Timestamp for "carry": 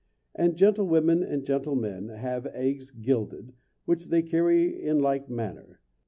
4.23-4.81